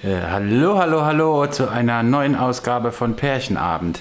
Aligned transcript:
Äh, 0.00 0.20
hallo, 0.30 0.78
hallo, 0.78 1.04
hallo 1.04 1.46
zu 1.48 1.68
einer 1.68 2.04
neuen 2.04 2.36
Ausgabe 2.36 2.92
von 2.92 3.16
Pärchenabend. 3.16 3.98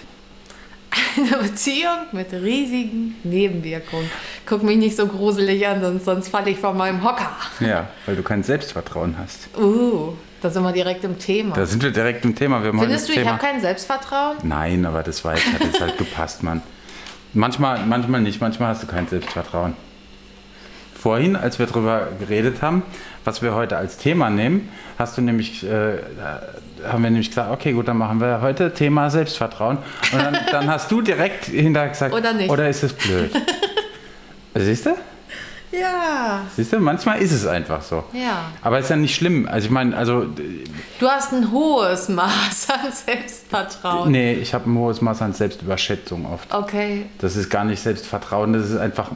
Eine 1.18 1.44
Beziehung 1.44 2.06
mit 2.12 2.32
riesigen 2.32 3.16
Nebenwirkungen. 3.24 4.08
Guck 4.46 4.62
mich 4.62 4.78
nicht 4.78 4.96
so 4.96 5.08
gruselig 5.08 5.68
an, 5.68 5.82
sonst, 5.82 6.06
sonst 6.06 6.28
falle 6.30 6.52
ich 6.52 6.60
von 6.60 6.78
meinem 6.78 7.04
Hocker. 7.04 7.32
Ja, 7.60 7.88
weil 8.06 8.16
du 8.16 8.22
kein 8.22 8.44
Selbstvertrauen 8.44 9.16
hast. 9.18 9.50
Uh, 9.58 10.14
da 10.40 10.52
sind 10.52 10.62
wir 10.62 10.72
direkt 10.72 11.04
im 11.04 11.18
Thema. 11.18 11.56
Da 11.56 11.66
sind 11.66 11.82
wir 11.82 11.90
direkt 11.90 12.24
im 12.26 12.36
Thema. 12.36 12.64
Wir 12.64 12.72
Findest 12.74 13.08
du, 13.08 13.14
ich 13.14 13.18
Thema. 13.18 13.32
habe 13.32 13.42
kein 13.42 13.60
Selbstvertrauen? 13.60 14.38
Nein, 14.44 14.86
aber 14.86 15.02
das 15.02 15.26
war 15.26 15.34
jetzt, 15.34 15.52
hat 15.52 15.64
jetzt 15.64 15.82
halt 15.82 15.98
gepasst, 15.98 16.44
Mann. 16.44 16.62
Manchmal, 17.34 17.84
manchmal 17.88 18.22
nicht, 18.22 18.40
manchmal 18.40 18.70
hast 18.70 18.84
du 18.84 18.88
kein 18.88 19.08
Selbstvertrauen. 19.08 19.74
Vorhin, 20.98 21.36
als 21.36 21.60
wir 21.60 21.68
darüber 21.68 22.08
geredet 22.20 22.62
haben, 22.62 22.84
was 23.24 23.42
wir 23.42 23.54
heute 23.54 23.78
als 23.78 23.98
Thema 23.98 24.30
nehmen, 24.30 24.70
hast 24.98 25.18
du 25.18 25.22
nämlich, 25.22 25.64
äh, 25.64 25.98
haben 26.88 27.04
wir 27.04 27.10
nämlich 27.12 27.30
gesagt, 27.30 27.52
okay, 27.52 27.74
gut, 27.74 27.88
dann 27.88 27.98
machen 27.98 28.20
wir 28.20 28.42
heute 28.42 28.74
Thema 28.74 29.10
Selbstvertrauen. 29.10 29.78
Und 30.12 30.22
dann, 30.22 30.38
dann 30.52 30.68
hast 30.68 30.90
du 30.92 31.02
direkt 31.02 31.46
hinterher 31.46 31.90
gesagt, 31.90 32.14
Oder 32.14 32.34
nicht. 32.34 32.50
Oder 32.50 32.68
ist 32.70 32.84
es 32.84 32.94
blöd? 32.94 33.32
Siehst 34.56 34.88
du? 34.88 34.96
Ja. 35.72 36.42
Siehst 36.56 36.74
du, 36.74 36.80
manchmal 36.80 37.22
ist 37.22 37.32
es 37.32 37.46
einfach 37.46 37.82
so. 37.82 38.04
Ja. 38.14 38.46
Aber 38.62 38.80
ist 38.80 38.90
ja 38.90 38.96
nicht 38.96 39.16
schlimm. 39.16 39.48
Also 39.48 39.66
ich 39.66 39.72
meine, 39.72 39.96
also 39.96 40.26
Du 41.00 41.08
hast 41.08 41.34
ein 41.34 41.52
hohes 41.52 42.10
Maß 42.10 42.70
an 42.74 42.92
Selbstvertrauen. 42.92 44.12
nee, 44.12 44.34
ich 44.34 44.54
habe 44.54 44.70
ein 44.70 44.78
hohes 44.78 45.02
Maß 45.02 45.22
an 45.22 45.34
Selbstüberschätzung 45.34 46.26
oft. 46.26 46.54
Okay. 46.54 47.06
Das 47.20 47.36
ist 47.36 47.50
gar 47.50 47.66
nicht 47.66 47.82
Selbstvertrauen, 47.82 48.54
das 48.54 48.70
ist 48.70 48.78
einfach, 48.78 49.12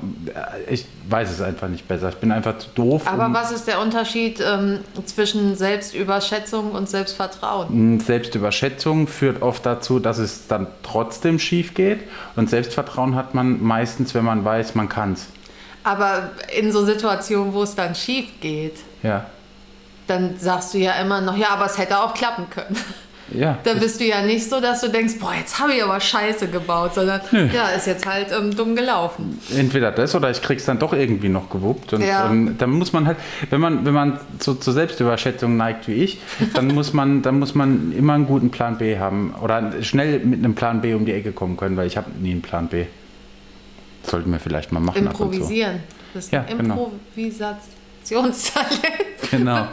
ich 0.69 0.85
weiß 1.09 1.31
es 1.31 1.41
einfach 1.41 1.67
nicht 1.67 1.87
besser. 1.87 2.09
Ich 2.09 2.15
bin 2.17 2.31
einfach 2.31 2.57
zu 2.57 2.69
doof. 2.75 3.03
Aber 3.05 3.33
was 3.33 3.51
ist 3.51 3.67
der 3.67 3.81
Unterschied 3.81 4.39
ähm, 4.45 4.79
zwischen 5.05 5.55
Selbstüberschätzung 5.55 6.71
und 6.71 6.89
Selbstvertrauen? 6.89 7.69
Hm, 7.69 7.99
Selbstüberschätzung 7.99 9.07
führt 9.07 9.41
oft 9.41 9.65
dazu, 9.65 9.99
dass 9.99 10.17
es 10.17 10.47
dann 10.47 10.67
trotzdem 10.83 11.39
schief 11.39 11.73
geht. 11.73 12.01
Und 12.35 12.49
Selbstvertrauen 12.49 13.15
hat 13.15 13.33
man 13.33 13.61
meistens, 13.63 14.13
wenn 14.13 14.25
man 14.25 14.45
weiß, 14.45 14.75
man 14.75 14.89
kann 14.89 15.13
es. 15.13 15.27
Aber 15.83 16.31
in 16.57 16.71
so 16.71 16.85
Situationen, 16.85 17.53
wo 17.53 17.63
es 17.63 17.73
dann 17.75 17.95
schief 17.95 18.25
geht, 18.39 18.75
Ja. 19.03 19.25
dann 20.07 20.35
sagst 20.39 20.73
du 20.73 20.77
ja 20.77 20.93
immer 21.01 21.21
noch, 21.21 21.35
ja, 21.37 21.49
aber 21.49 21.65
es 21.65 21.77
hätte 21.77 21.99
auch 21.99 22.13
klappen 22.13 22.45
können. 22.49 22.77
Ja. 23.33 23.57
Dann 23.63 23.79
bist 23.79 24.01
du 24.01 24.03
ja 24.03 24.21
nicht 24.23 24.49
so, 24.49 24.59
dass 24.59 24.81
du 24.81 24.89
denkst, 24.89 25.13
boah, 25.17 25.31
jetzt 25.33 25.57
habe 25.57 25.71
ich 25.73 25.81
aber 25.81 25.97
Scheiße 26.01 26.49
gebaut, 26.49 26.95
sondern 26.95 27.21
ja, 27.53 27.69
ist 27.69 27.87
jetzt 27.87 28.05
halt 28.05 28.27
ähm, 28.37 28.53
dumm 28.53 28.75
gelaufen. 28.75 29.39
Entweder 29.55 29.89
das 29.93 30.13
oder 30.15 30.29
ich 30.29 30.41
krieg's 30.41 30.65
dann 30.65 30.79
doch 30.79 30.91
irgendwie 30.91 31.29
noch 31.29 31.49
gewuppt. 31.49 31.93
Und 31.93 32.01
Ja. 32.01 32.29
ähm, 32.29 32.55
dann 32.57 32.71
muss 32.71 32.91
man 32.91 33.07
halt, 33.07 33.15
wenn 33.49 33.61
man, 33.61 33.85
wenn 33.85 33.93
man 33.93 34.19
so 34.41 34.53
zur 34.55 34.73
Selbstüberschätzung 34.73 35.55
neigt 35.55 35.87
wie 35.87 35.93
ich, 35.93 36.19
dann 36.53 36.67
muss 36.67 36.91
man, 36.91 37.21
dann 37.21 37.39
muss 37.39 37.55
man 37.55 37.93
immer 37.97 38.15
einen 38.15 38.27
guten 38.27 38.51
Plan 38.51 38.77
B 38.77 38.99
haben. 38.99 39.33
Oder 39.41 39.81
schnell 39.81 40.19
mit 40.19 40.39
einem 40.39 40.53
Plan 40.53 40.81
B 40.81 40.93
um 40.93 41.05
die 41.05 41.13
Ecke 41.13 41.31
kommen 41.31 41.55
können, 41.55 41.77
weil 41.77 41.87
ich 41.87 41.95
habe 41.95 42.11
nie 42.19 42.31
einen 42.31 42.41
Plan 42.41 42.67
B. 42.67 42.83
Sollten 44.03 44.31
wir 44.31 44.39
vielleicht 44.39 44.71
mal 44.71 44.79
machen. 44.79 45.05
Improvisieren. 45.05 45.79
Das 46.13 46.25
ist 46.25 46.31
Ja, 46.31 46.41
ein 46.41 46.57
genau. 46.57 46.91
Improvisationstalent. 47.15 48.81
Genau. 49.29 49.65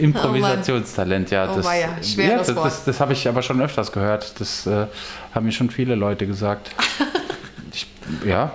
Improvisationstalent, 0.00 1.30
ja. 1.30 1.50
Oh 1.52 1.56
Das, 1.56 1.66
weia, 1.66 2.02
schweres 2.02 2.48
ja, 2.48 2.54
das, 2.54 2.62
das, 2.64 2.84
das 2.84 3.00
habe 3.00 3.12
ich 3.12 3.28
aber 3.28 3.42
schon 3.42 3.60
öfters 3.60 3.92
gehört. 3.92 4.40
Das 4.40 4.66
äh, 4.66 4.86
haben 5.34 5.44
mir 5.44 5.52
schon 5.52 5.68
viele 5.68 5.96
Leute 5.96 6.26
gesagt. 6.26 6.70
ich, 7.74 7.86
ja, 8.24 8.52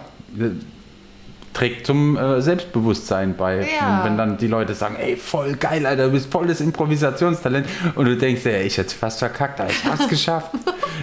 trägt 1.59 1.85
zum 1.85 2.15
äh, 2.15 2.41
Selbstbewusstsein 2.41 3.35
bei. 3.35 3.67
Ja. 3.77 4.01
Wenn 4.05 4.17
dann 4.17 4.37
die 4.37 4.47
Leute 4.47 4.73
sagen, 4.73 4.95
ey, 4.95 5.17
voll 5.17 5.55
geil, 5.57 5.85
Alter, 5.85 6.05
du 6.05 6.11
bist 6.11 6.31
volles 6.31 6.61
Improvisationstalent. 6.61 7.67
Und 7.95 8.05
du 8.05 8.15
denkst, 8.15 8.45
ey, 8.45 8.63
ich 8.65 8.77
hätte 8.77 8.95
fast 8.95 9.19
verkackt, 9.19 9.59
aber 9.59 9.69
ich 9.69 9.83
hab's 9.83 10.07
geschafft. 10.09 10.51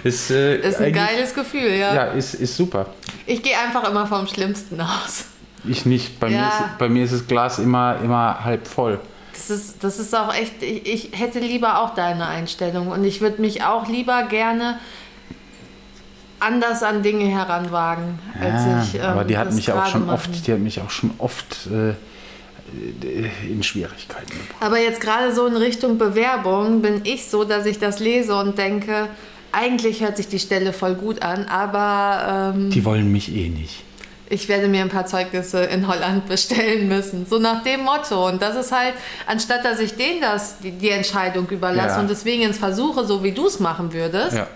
Ist, 0.03 0.31
äh, 0.31 0.57
ist 0.67 0.81
ein 0.81 0.93
geiles 0.93 1.35
Gefühl, 1.35 1.69
ja. 1.79 1.93
Ja, 1.93 2.03
ist, 2.05 2.33
ist 2.33 2.57
super. 2.57 2.87
Ich 3.27 3.43
gehe 3.43 3.53
einfach 3.55 3.87
immer 3.87 4.07
vom 4.07 4.25
Schlimmsten 4.25 4.81
aus. 4.81 5.25
Ich 5.63 5.85
nicht. 5.85 6.19
Bei, 6.19 6.29
mir, 6.29 6.37
Ja. 6.37 6.47
ist, 6.47 6.77
bei 6.79 6.89
mir 6.89 7.03
ist 7.03 7.13
das 7.13 7.27
Glas 7.27 7.59
immer, 7.59 7.97
immer 8.03 8.43
halb 8.43 8.67
voll. 8.67 8.99
Das 9.33 9.51
ist, 9.51 9.83
das 9.83 9.99
ist 9.99 10.15
auch 10.15 10.33
echt, 10.33 10.63
ich, 10.63 11.11
ich 11.11 11.19
hätte 11.19 11.37
lieber 11.37 11.81
auch 11.81 11.93
deine 11.93 12.25
Einstellung 12.27 12.87
und 12.87 13.03
ich 13.03 13.21
würde 13.21 13.39
mich 13.41 13.63
auch 13.63 13.87
lieber 13.87 14.23
gerne 14.23 14.79
anders 16.39 16.83
an 16.83 17.01
Dinge 17.03 17.25
heranwagen, 17.25 18.19
als 18.39 18.65
Ja, 18.65 18.83
ich. 18.83 18.95
ähm, 18.95 19.01
aber 19.05 19.23
die 19.23 19.37
hat 19.37 19.47
das 19.47 19.55
mich 19.55 19.71
auch 19.71 19.85
schon 19.87 20.09
oft, 20.09 20.47
die 20.47 20.51
hat 20.53 20.59
mich 20.59 20.79
auch 20.81 20.89
schon 20.89 21.11
oft 21.17 21.67
äh, 21.67 21.93
in 23.47 23.63
Schwierigkeiten 23.63 24.29
gebracht. 24.29 24.55
Aber 24.59 24.79
jetzt 24.79 24.99
gerade 25.01 25.33
so 25.33 25.45
in 25.47 25.55
Richtung 25.55 25.97
Bewerbung 25.97 26.81
bin 26.81 27.01
ich 27.05 27.27
so, 27.27 27.43
dass 27.43 27.65
ich 27.65 27.79
das 27.79 27.99
lese 27.99 28.35
und 28.35 28.57
denke, 28.57 29.07
eigentlich 29.51 30.01
hört 30.01 30.17
sich 30.17 30.27
die 30.27 30.39
Stelle 30.39 30.73
voll 30.73 30.95
gut 30.95 31.21
an, 31.21 31.45
aber 31.45 32.53
ähm, 32.55 32.69
Die 32.69 32.83
wollen 32.83 33.11
mich 33.11 33.33
eh 33.33 33.47
nicht. 33.49 33.83
ich 34.29 34.49
werde 34.49 34.67
mir 34.67 34.81
ein 34.81 34.89
paar 34.89 35.05
Zeugnisse 35.05 35.63
in 35.63 35.87
Holland 35.87 36.27
bestellen 36.27 36.89
müssen. 36.89 37.25
So 37.25 37.39
nach 37.39 37.63
dem 37.63 37.83
Motto. 37.85 38.27
Und 38.27 38.41
das 38.41 38.57
ist 38.57 38.73
halt, 38.73 38.93
anstatt 39.25 39.63
dass 39.63 39.79
ich 39.79 39.95
denen 39.95 40.19
das, 40.21 40.59
die, 40.59 40.71
die 40.71 40.89
Entscheidung 40.89 41.47
überlasse 41.49 41.95
Ja. 41.95 41.99
und 42.01 42.09
deswegen 42.09 42.43
ins 42.43 42.57
Versuche, 42.57 43.05
so 43.05 43.23
wie 43.23 43.31
du 43.31 43.47
es 43.47 43.59
machen 43.61 43.93
würdest, 43.93 44.35
Ja. 44.35 44.47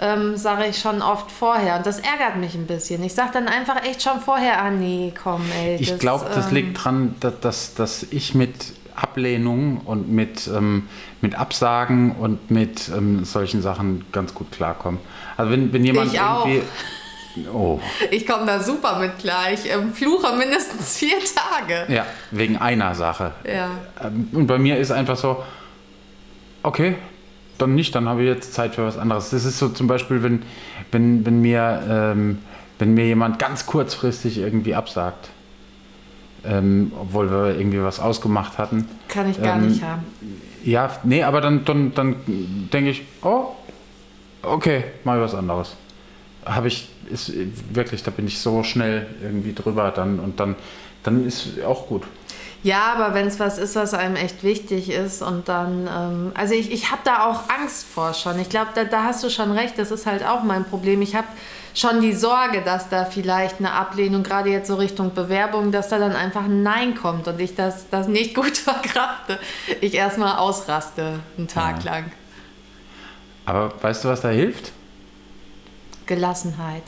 Ähm, 0.00 0.36
sage 0.36 0.66
ich 0.66 0.78
schon 0.78 1.02
oft 1.02 1.30
vorher. 1.30 1.76
Und 1.76 1.86
das 1.86 1.98
ärgert 2.00 2.36
mich 2.36 2.54
ein 2.54 2.66
bisschen. 2.66 3.02
Ich 3.04 3.14
sage 3.14 3.30
dann 3.34 3.48
einfach 3.48 3.84
echt 3.84 4.02
schon 4.02 4.18
vorher, 4.20 4.62
ah 4.62 4.70
nee, 4.70 5.12
komm, 5.22 5.42
ey. 5.62 5.76
Ich 5.76 5.98
glaube, 5.98 6.26
das 6.34 6.48
ähm, 6.48 6.54
liegt 6.54 6.84
dran, 6.84 7.14
dass, 7.20 7.40
dass, 7.40 7.74
dass 7.74 8.02
ich 8.10 8.34
mit 8.34 8.54
Ablehnung 8.96 9.78
und 9.84 10.10
mit, 10.10 10.48
ähm, 10.48 10.88
mit 11.20 11.34
Absagen 11.34 12.12
und 12.12 12.50
mit 12.50 12.88
ähm, 12.88 13.24
solchen 13.24 13.62
Sachen 13.62 14.04
ganz 14.12 14.34
gut 14.34 14.50
klarkomme. 14.52 14.98
Also 15.36 15.52
wenn, 15.52 15.72
wenn 15.72 15.84
jemand 15.84 16.12
Ich 16.12 16.20
auch. 16.20 16.46
irgendwie. 16.46 16.66
Oh, 17.52 17.78
Ich 18.10 18.26
komme 18.26 18.44
da 18.44 18.60
super 18.60 18.98
mit 18.98 19.18
klar. 19.20 19.52
Ich 19.52 19.70
ähm, 19.72 19.92
fluche 19.92 20.34
mindestens 20.36 20.96
vier 20.98 21.18
Tage. 21.20 21.92
ja, 21.92 22.04
wegen 22.30 22.56
einer 22.56 22.94
Sache. 22.94 23.32
Ja. 23.46 23.70
Ähm, 24.02 24.28
Und 24.32 24.46
bei 24.46 24.58
mir 24.58 24.76
ist 24.78 24.90
einfach 24.90 25.16
so, 25.16 25.42
okay, 26.62 26.96
dann 27.60 27.74
nicht, 27.74 27.94
dann 27.94 28.08
habe 28.08 28.22
ich 28.22 28.28
jetzt 28.28 28.54
Zeit 28.54 28.74
für 28.74 28.84
was 28.86 28.98
anderes. 28.98 29.30
Das 29.30 29.44
ist 29.44 29.58
so 29.58 29.68
zum 29.68 29.86
Beispiel, 29.86 30.22
wenn, 30.22 30.42
wenn, 30.92 31.24
wenn, 31.26 31.40
mir, 31.40 31.82
ähm, 31.88 32.38
wenn 32.78 32.94
mir 32.94 33.06
jemand 33.06 33.38
ganz 33.38 33.66
kurzfristig 33.66 34.38
irgendwie 34.38 34.74
absagt, 34.74 35.30
ähm, 36.44 36.92
obwohl 36.98 37.30
wir 37.30 37.58
irgendwie 37.58 37.82
was 37.82 38.00
ausgemacht 38.00 38.58
hatten. 38.58 38.88
Kann 39.08 39.30
ich 39.30 39.40
gar 39.42 39.56
Ähm, 39.56 39.68
nicht 39.68 39.82
haben. 39.82 40.02
Ja, 40.64 40.90
nee, 41.04 41.22
aber 41.22 41.40
dann, 41.40 41.64
dann, 41.64 41.94
dann 41.94 42.16
denke 42.72 42.90
ich, 42.90 43.02
oh, 43.22 43.48
okay, 44.42 44.84
mal 45.04 45.20
was 45.20 45.34
anderes. 45.34 45.76
Habe 46.44 46.68
ich, 46.68 46.88
ist 47.10 47.32
wirklich, 47.72 48.02
da 48.02 48.10
bin 48.10 48.26
ich 48.26 48.38
so 48.38 48.62
schnell 48.62 49.06
irgendwie 49.22 49.52
drüber 49.52 49.90
dann 49.90 50.18
und 50.18 50.40
dann, 50.40 50.56
dann 51.02 51.26
ist 51.26 51.62
auch 51.66 51.86
gut. 51.86 52.04
Ja, 52.62 52.92
aber 52.94 53.14
wenn 53.14 53.26
es 53.26 53.40
was 53.40 53.56
ist, 53.56 53.74
was 53.74 53.94
einem 53.94 54.16
echt 54.16 54.42
wichtig 54.42 54.90
ist 54.90 55.22
und 55.22 55.48
dann, 55.48 55.88
ähm, 55.88 56.32
also 56.34 56.54
ich, 56.54 56.70
ich 56.70 56.90
habe 56.90 57.00
da 57.04 57.24
auch 57.24 57.48
Angst 57.48 57.86
vor 57.86 58.12
schon. 58.12 58.38
Ich 58.38 58.50
glaube, 58.50 58.70
da, 58.74 58.84
da 58.84 59.04
hast 59.04 59.24
du 59.24 59.30
schon 59.30 59.50
recht, 59.52 59.78
das 59.78 59.90
ist 59.90 60.04
halt 60.04 60.26
auch 60.26 60.42
mein 60.42 60.64
Problem. 60.64 61.00
Ich 61.00 61.14
habe 61.14 61.26
schon 61.74 62.02
die 62.02 62.12
Sorge, 62.12 62.60
dass 62.60 62.90
da 62.90 63.06
vielleicht 63.06 63.60
eine 63.60 63.72
Ablehnung, 63.72 64.22
gerade 64.22 64.50
jetzt 64.50 64.68
so 64.68 64.74
Richtung 64.74 65.14
Bewerbung, 65.14 65.72
dass 65.72 65.88
da 65.88 65.98
dann 65.98 66.14
einfach 66.14 66.44
ein 66.44 66.62
Nein 66.62 66.94
kommt 66.94 67.28
und 67.28 67.40
ich 67.40 67.54
das, 67.54 67.88
das 67.88 68.08
nicht 68.08 68.34
gut 68.34 68.58
verkrafte. 68.58 69.38
Ich 69.80 69.94
erstmal 69.94 70.36
ausraste, 70.36 71.20
einen 71.38 71.48
Tag 71.48 71.82
lang. 71.84 72.12
Aber 73.46 73.72
weißt 73.80 74.04
du, 74.04 74.08
was 74.08 74.20
da 74.20 74.28
hilft? 74.28 74.72
Gelassenheit, 76.04 76.82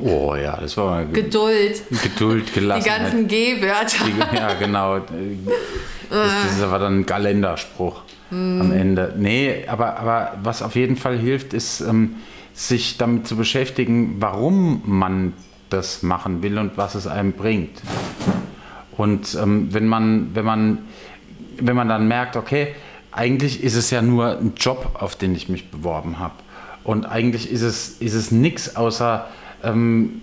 Oh 0.00 0.34
ja, 0.34 0.56
das 0.60 0.76
war 0.76 0.86
mal 0.90 1.06
Geduld, 1.06 1.82
Geduld, 2.02 2.48
die 2.48 2.60
Gelassenheit. 2.60 3.02
ganzen 3.02 3.28
G-Wörter. 3.28 4.04
Die- 4.04 4.36
ja, 4.36 4.54
genau. 4.54 5.00
Das, 6.10 6.30
das 6.44 6.56
ist 6.58 6.62
aber 6.62 6.78
dann 6.78 7.00
ein 7.00 7.06
Kalenderspruch 7.06 8.02
am 8.30 8.70
Ende. 8.70 9.14
Nee, 9.16 9.64
aber, 9.66 9.96
aber 9.98 10.32
was 10.42 10.60
auf 10.60 10.74
jeden 10.74 10.96
Fall 10.96 11.16
hilft, 11.18 11.54
ist, 11.54 11.80
ähm, 11.80 12.16
sich 12.52 12.98
damit 12.98 13.26
zu 13.26 13.34
beschäftigen, 13.34 14.16
warum 14.20 14.82
man 14.84 15.32
das 15.70 16.02
machen 16.02 16.42
will 16.42 16.58
und 16.58 16.76
was 16.76 16.94
es 16.96 17.06
einem 17.06 17.32
bringt. 17.32 17.80
Und 18.98 19.34
ähm, 19.40 19.68
wenn 19.72 19.86
man, 19.88 20.34
wenn 20.34 20.44
man, 20.44 20.78
wenn 21.58 21.76
man 21.76 21.88
dann 21.88 22.06
merkt, 22.08 22.36
okay, 22.36 22.74
eigentlich 23.10 23.64
ist 23.64 23.74
es 23.74 23.90
ja 23.90 24.02
nur 24.02 24.36
ein 24.38 24.52
Job, 24.58 24.96
auf 25.00 25.16
den 25.16 25.34
ich 25.34 25.48
mich 25.48 25.70
beworben 25.70 26.18
habe. 26.18 26.34
Und 26.84 27.06
eigentlich 27.06 27.50
ist 27.50 27.62
es, 27.62 27.96
ist 28.00 28.14
es 28.14 28.30
nichts 28.30 28.76
außer 28.76 29.26
ähm, 29.62 30.22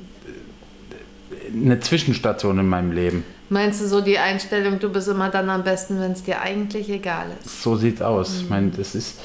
eine 1.53 1.79
Zwischenstation 1.79 2.59
in 2.59 2.67
meinem 2.67 2.91
Leben. 2.91 3.23
Meinst 3.49 3.81
du 3.81 3.87
so 3.87 4.01
die 4.01 4.19
Einstellung, 4.19 4.79
du 4.79 4.89
bist 4.89 5.07
immer 5.07 5.29
dann 5.29 5.49
am 5.49 5.63
besten, 5.63 5.99
wenn 5.99 6.11
es 6.11 6.23
dir 6.23 6.41
eigentlich 6.41 6.89
egal 6.89 7.27
ist? 7.43 7.63
So 7.63 7.75
sieht's 7.75 8.01
aus. 8.01 8.41
Ich 8.41 8.49
meine, 8.49 8.69
das 8.69 8.93
ist. 8.93 9.19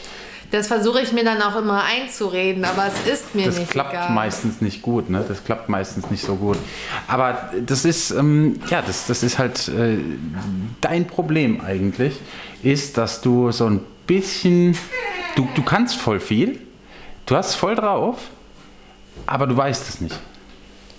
Das 0.51 0.69
versuche 0.69 1.01
ich 1.01 1.13
mir 1.13 1.25
dann 1.25 1.43
auch 1.43 1.57
immer 1.57 1.83
einzureden, 1.83 2.65
aber 2.65 2.87
es 2.87 3.13
ist 3.13 3.35
mir 3.35 3.47
das 3.47 3.59
nicht 3.59 3.71
klappt 3.73 3.93
egal. 3.93 4.13
meistens 4.13 4.61
nicht 4.61 4.83
gut, 4.83 5.11
ne? 5.11 5.25
Das 5.27 5.43
klappt 5.43 5.69
meistens 5.69 6.11
nicht 6.11 6.25
so 6.25 6.37
gut. 6.37 6.59
Aber 7.09 7.51
das 7.67 7.85
ist, 7.85 8.13
ähm, 8.13 8.61
ja, 8.71 8.81
das, 8.81 9.07
das 9.09 9.25
ist 9.25 9.39
halt 9.39 9.69
äh, 9.69 9.99
dein 10.81 11.07
Problem 11.07 11.61
eigentlich, 11.61 12.21
ist, 12.63 12.97
dass 12.99 13.21
du 13.21 13.51
so 13.51 13.67
ein 13.67 13.81
bisschen, 14.07 14.77
du, 15.35 15.49
du 15.57 15.63
kannst 15.63 15.97
voll 15.97 16.21
viel, 16.21 16.61
du 17.27 17.37
hast 17.37 17.55
voll 17.55 17.75
drauf, 17.75 18.19
aber 19.27 19.47
du 19.47 19.57
weißt 19.57 19.89
es 19.89 20.01
nicht. 20.01 20.19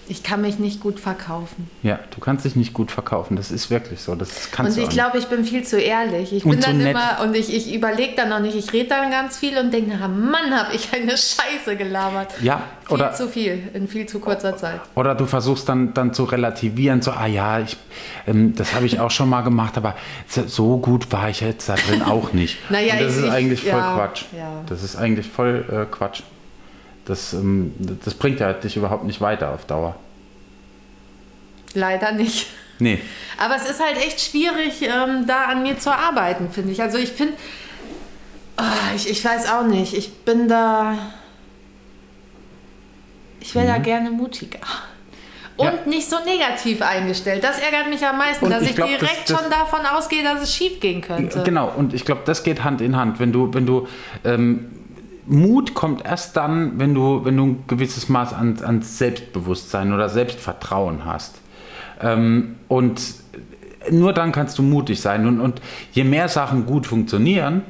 Ich 0.07 0.21
kann 0.23 0.41
mich 0.41 0.59
nicht 0.59 0.79
gut 0.81 0.99
verkaufen. 0.99 1.69
Ja, 1.83 1.99
du 2.11 2.19
kannst 2.19 2.45
dich 2.45 2.55
nicht 2.55 2.73
gut 2.73 2.91
verkaufen. 2.91 3.35
Das 3.35 3.51
ist 3.51 3.69
wirklich 3.71 4.01
so. 4.01 4.13
Das 4.15 4.51
kannst 4.51 4.77
Und 4.77 4.83
ich 4.83 4.89
glaube, 4.89 5.17
ich 5.17 5.25
bin 5.25 5.43
viel 5.45 5.63
zu 5.63 5.79
ehrlich. 5.79 6.31
Ich 6.33 6.43
bin 6.43 6.61
so 6.61 6.67
dann 6.67 6.77
nett. 6.77 6.91
immer 6.91 7.19
und 7.23 7.35
ich, 7.35 7.53
ich 7.53 7.73
überlege 7.73 8.13
dann 8.15 8.31
auch 8.31 8.39
nicht. 8.39 8.55
Ich 8.55 8.71
rede 8.73 8.89
dann 8.89 9.09
ganz 9.11 9.37
viel 9.37 9.57
und 9.57 9.73
denke, 9.73 9.95
na 9.99 10.07
Mann, 10.07 10.51
habe 10.53 10.75
ich 10.75 10.89
eine 10.93 11.11
Scheiße 11.17 11.75
gelabert. 11.77 12.33
Ja, 12.41 12.61
Viel 12.85 12.93
oder, 12.95 13.13
zu 13.13 13.27
viel 13.27 13.69
in 13.73 13.87
viel 13.87 14.05
zu 14.05 14.19
kurzer 14.19 14.55
Zeit. 14.57 14.79
oder 14.93 15.15
du 15.15 15.25
versuchst 15.25 15.67
dann, 15.67 15.93
dann 15.95 16.13
zu 16.13 16.23
relativieren, 16.25 17.01
so, 17.01 17.11
ah 17.11 17.25
ja, 17.25 17.59
ich, 17.59 17.75
ähm, 18.27 18.53
das 18.55 18.75
habe 18.75 18.85
ich 18.85 18.99
auch 18.99 19.09
schon 19.11 19.27
mal 19.29 19.41
gemacht, 19.41 19.75
aber 19.77 19.95
so- 20.27 20.45
so 20.47 20.77
gut 20.77 21.11
war 21.11 21.29
ich 21.29 21.41
jetzt 21.41 21.67
da 21.67 21.75
drin 21.75 22.03
auch 22.03 22.31
nicht. 22.33 22.57
Naja, 22.69 22.93
Und 22.93 23.01
das 23.01 23.11
ich- 23.13 23.17
ist 23.19 23.25
ich- 23.25 23.31
eigentlich 23.31 23.61
voll 23.61 23.79
ja, 23.79 23.95
Quatsch. 23.95 24.21
ja. 24.37 24.61
Das 24.67 24.83
ist 24.83 24.95
eigentlich 24.95 25.27
voll 25.27 25.65
äh, 25.71 25.85
Quatsch. 25.91 26.21
Das, 27.05 27.33
ähm, 27.33 27.73
das 28.03 28.13
bringt 28.15 28.39
ja 28.39 28.53
dich 28.53 28.75
überhaupt 28.77 29.03
nicht 29.05 29.21
weiter 29.21 29.51
auf 29.53 29.65
Dauer. 29.65 29.95
Leider 31.73 32.11
nicht. 32.13 32.47
Nee. 32.79 32.99
Aber 33.37 33.55
es 33.55 33.69
ist 33.69 33.79
halt 33.81 33.97
echt 33.97 34.19
schwierig, 34.19 34.81
ähm, 34.81 35.25
da 35.27 35.45
an 35.45 35.63
mir 35.63 35.77
zu 35.77 35.91
arbeiten, 35.93 36.49
finde 36.51 36.71
ich. 36.71 36.81
Also 36.81 36.97
ich 36.97 37.11
finde, 37.11 37.33
ah, 38.57 38.63
ich, 38.95 39.09
ich 39.09 39.23
weiß 39.23 39.49
auch 39.49 39.65
nicht, 39.65 39.93
ich 39.93 40.13
bin 40.19 40.47
da, 40.47 40.97
ich 43.39 43.53
wäre 43.55 43.67
da 43.67 43.77
gerne 43.77 44.09
mutiger. 44.11 44.59
Und 45.57 45.67
Mhm. 45.67 45.71
Ja. 45.73 45.79
nicht 45.85 46.09
so 46.09 46.17
negativ 46.25 46.81
eingestellt. 46.81 47.43
Das 47.43 47.59
ärgert 47.59 47.87
mich 47.89 48.05
am 48.05 48.17
meisten, 48.17 48.43
Und 48.45 48.51
dass 48.51 48.63
ich 48.63 48.71
ich, 48.71 48.75
glaub, 48.75 48.89
das- 48.89 48.99
direkt 48.99 49.29
das- 49.29 49.39
schon 49.39 49.49
davon 49.49 49.85
ausgehe, 49.85 50.21
dass 50.23 50.41
es 50.41 50.53
schief 50.53 50.79
gehen 50.81 51.01
könnte. 51.01 51.43
Genau, 51.43 51.71
und 51.77 51.93
ich 51.93 52.03
glaube, 52.03 52.21
das 52.25 52.43
geht 52.43 52.63
Hand 52.65 52.81
in 52.81 52.95
Hand. 52.97 53.19
Wenn 53.19 53.31
du, 53.31 53.53
wenn 53.53 53.65
du 53.65 53.87
ähm, 54.25 54.71
Mut 55.27 55.73
kommt 55.73 56.05
erst 56.05 56.37
dann, 56.37 56.79
wenn 56.79 56.93
du, 56.93 57.25
wenn 57.25 57.37
du 57.37 57.45
ein 57.45 57.63
gewisses 57.67 58.09
Maß 58.09 58.33
an, 58.33 58.57
an 58.63 58.81
Selbstbewusstsein 58.81 59.93
oder 59.93 60.09
Selbstvertrauen 60.09 61.05
hast. 61.05 61.41
Ähm, 62.01 62.55
und 62.67 63.01
nur 63.89 64.13
dann 64.13 64.31
kannst 64.31 64.57
du 64.57 64.63
mutig 64.63 65.01
sein. 65.01 65.27
Und, 65.27 65.39
und 65.39 65.61
je 65.91 66.03
mehr 66.03 66.27
Sachen 66.27 66.65
gut 66.65 66.87
funktionieren, 66.87 67.63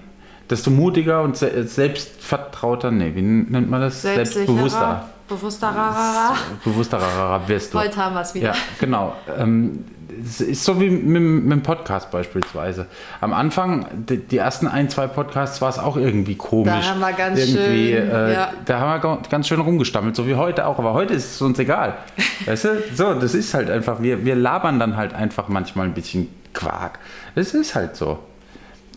desto 0.50 0.70
mutiger 0.72 1.22
und 1.24 1.38
se 1.38 1.66
selbstvertrauter, 1.68 2.92
nee, 2.92 3.12
wie 3.16 3.22
nennt 3.22 3.70
man 3.70 3.82
das? 3.82 4.02
Selbstbewusster. 4.02 5.10
Bewussterer. 5.28 6.36
Bewussterer 6.64 7.42
wirst 7.48 7.74
du. 7.74 7.80
Heute 7.80 7.98
haben 7.98 8.14
wir 8.14 8.22
es 8.22 8.36
wieder. 8.36 8.50
Ja, 8.50 8.56
genau. 8.80 9.16
Ähm, 9.40 9.84
es 10.24 10.40
ist 10.40 10.64
so 10.64 10.80
wie 10.80 10.90
mit, 10.92 11.22
mit 11.22 11.52
dem 11.52 11.64
Podcast 11.64 12.12
beispielsweise. 12.12 12.86
Am 13.22 13.34
Anfang, 13.34 13.88
die, 14.08 14.18
die 14.18 14.38
ersten 14.38 14.68
ein, 14.68 14.88
zwei 14.90 15.08
Podcasts, 15.08 15.62
war 15.62 15.70
es 15.70 15.80
auch 15.80 15.98
irgendwie 15.98 16.36
komisch. 16.36 16.72
Da 16.72 16.84
haben 16.92 17.00
wir 17.00 17.12
ganz 17.14 17.40
irgendwie, 17.40 17.94
schön, 17.94 18.12
Äh, 18.12 18.34
ja. 18.34 18.50
Da 18.66 18.80
haben 18.80 18.90
wir 18.92 19.00
ga- 19.00 19.20
ganz 19.30 19.48
schön 19.48 19.60
rumgestammelt, 19.60 20.16
so 20.16 20.28
wie 20.28 20.36
heute 20.36 20.68
auch. 20.68 20.78
Aber 20.78 20.94
heute 20.94 21.16
ist 21.16 21.34
es 21.36 21.42
uns 21.42 21.58
egal. 21.58 21.96
weißt 22.46 22.64
du? 22.66 22.84
So, 22.94 23.16
das 23.16 23.34
ist 23.34 23.54
halt 23.56 23.70
einfach, 23.72 24.02
wir, 24.04 24.24
wir 24.24 24.36
labern 24.36 24.80
dann 24.80 24.96
halt 24.96 25.16
einfach 25.16 25.48
manchmal 25.48 25.88
ein 25.88 25.94
bisschen 25.96 26.30
Quark. 26.54 27.00
Das 27.34 27.56
ist 27.56 27.74
halt 27.74 27.96
so. 27.96 28.20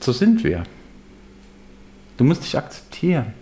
So 0.00 0.12
sind 0.12 0.44
wir. 0.44 0.62
Du 2.18 2.24
musst 2.24 2.42
dich 2.44 2.58
akzeptieren. 2.58 3.32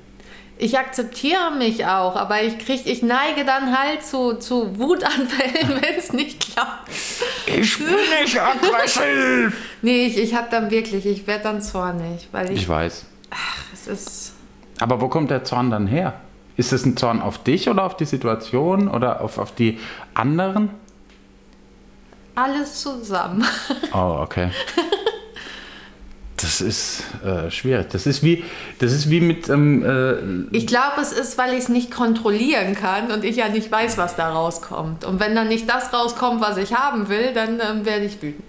Ich 0.59 0.79
akzeptiere 0.79 1.51
mich 1.59 1.85
auch, 1.85 2.17
aber 2.17 2.43
ich 2.43 2.59
krieg, 2.59 2.87
ich 2.87 3.03
neige 3.03 3.45
dann 3.45 3.77
halt 3.79 4.03
zu, 4.03 4.35
zu 4.35 4.79
Wutanfällen, 4.79 5.83
wenn 5.83 5.95
es 5.99 6.13
nicht 6.15 6.41
klappt. 6.41 6.89
Ich 7.47 7.77
bin 7.79 7.89
nicht 8.23 8.41
aggressiv! 8.41 9.55
Nee, 9.83 10.07
ich, 10.07 10.17
ich 10.17 10.35
hab 10.35 10.51
dann 10.51 10.71
wirklich, 10.71 11.05
ich 11.05 11.27
werde 11.27 11.45
dann 11.45 11.61
zornig, 11.61 12.29
weil 12.33 12.51
ich, 12.51 12.63
Ich 12.63 12.69
weiß. 12.69 13.05
es 13.75 13.87
ist, 13.87 14.33
Aber 14.81 15.01
wo 15.03 15.09
kommt 15.09 15.31
der 15.31 15.45
Zorn 15.45 15.71
dann 15.71 15.87
her? 15.87 16.15
Ist 16.57 16.73
es 16.73 16.87
ein 16.87 16.97
Zorn 16.97 17.21
auf 17.21 17.39
dich 17.43 17.69
oder 17.69 17.85
auf 17.85 17.97
die 17.97 18.07
Situation 18.07 18.89
oder 18.89 19.21
auf, 19.21 19.37
auf 19.39 19.53
die 19.55 19.79
anderen? 20.15 20.71
alles 22.35 22.81
zusammen. 22.83 23.47
Oh, 23.95 24.19
okay. 24.23 24.51
Das 26.59 26.67
ist 26.67 27.03
äh, 27.25 27.51
schwierig. 27.51 27.89
Das 27.91 28.07
ist 28.07 28.23
wie, 28.23 28.43
das 28.79 28.93
ist 28.93 29.11
wie 29.11 29.21
mit, 29.21 29.49
ähm, 29.49 29.85
äh, 29.85 30.57
Ich 30.57 30.67
glaube, 30.67 31.01
es 31.03 31.13
ist, 31.13 31.37
weil 31.37 31.53
ich 31.53 31.61
es 31.61 31.69
nicht 31.69 31.91
kontrollieren 31.91 32.75
kann 32.75 33.11
und 33.11 33.25
ich 33.25 33.37
ja 33.37 33.49
nicht 33.49 33.71
weiß, 33.71 33.99
was 33.99 34.17
da 34.17 34.31
rauskommt. 34.33 35.05
Und 35.05 35.21
wenn 35.21 35.35
dann 35.35 35.49
nicht 35.49 35.69
das 35.69 35.93
rauskommt, 35.93 36.41
was 36.41 36.57
ich 36.57 36.75
haben 36.75 37.09
will, 37.09 37.33
dann 37.35 37.61
ähm, 37.61 37.85
werde 37.85 38.07
ich 38.07 38.23
wütend. 38.23 38.43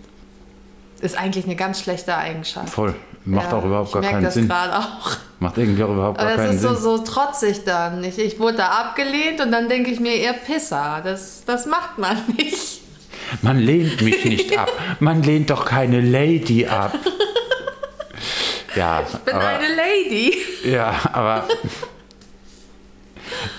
Ist 1.02 1.18
eigentlich 1.18 1.46
eine 1.46 1.56
ganz 1.56 1.82
schlechte 1.82 2.16
Eigenschaft. 2.16 2.70
voll. 2.70 2.96
Macht 3.26 3.52
Ja, 3.52 3.58
auch 3.58 3.66
überhaupt 3.66 3.88
ich 3.90 3.94
gar 3.94 4.02
merke 4.02 4.16
keinen 4.16 4.24
das 4.24 4.34
Sinn. 4.36 4.48
gerade 4.48 4.78
auch. 4.78 5.18
Macht 5.40 5.58
irgendwie 5.58 5.84
auch 5.84 5.90
überhaupt 5.92 6.18
Aber 6.20 6.30
gar 6.30 6.38
das 6.38 6.46
keinen 6.46 6.56
ist 6.56 6.62
so, 6.62 6.74
Sinn. 6.76 6.82
so 6.84 6.98
trotzig 7.00 7.66
dann. 7.66 8.02
Ich, 8.06 8.18
ich 8.20 8.40
wurde 8.40 8.58
da 8.58 8.68
abgelehnt 8.70 9.42
und 9.42 9.52
dann 9.52 9.68
denke 9.68 9.92
ich 9.92 10.00
mir, 10.00 10.16
ihr 10.16 10.32
Pisser, 10.32 11.02
das, 11.04 11.44
das 11.46 11.66
macht 11.66 11.98
man 11.98 12.18
nicht. 12.38 12.82
Man 13.42 13.60
lehnt 13.60 14.02
mich 14.02 14.24
nicht 14.24 14.58
ab. 14.58 14.72
Man 15.02 15.22
lehnt 15.24 15.50
doch 15.50 15.66
keine 15.66 16.00
Lady 16.00 16.66
ab. 16.68 16.94
Ja, 18.78 19.02
Ich 19.12 19.18
bin 19.20 19.34
aber, 19.36 19.48
eine 19.48 19.68
Lady. 19.76 20.38
ja, 20.64 20.94
aber, 21.12 21.48